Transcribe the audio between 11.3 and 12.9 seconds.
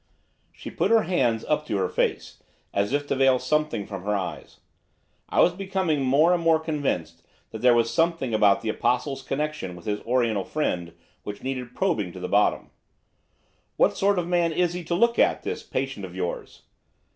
needed probing to the bottom.